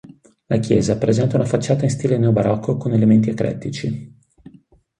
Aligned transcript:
La 0.47 0.57
chiesa 0.57 0.97
presenta 0.97 1.35
una 1.35 1.45
facciata 1.45 1.83
in 1.83 1.91
stile 1.91 2.17
neobarocco 2.17 2.75
con 2.75 2.91
elementi 2.93 3.29
eclettici. 3.29 4.17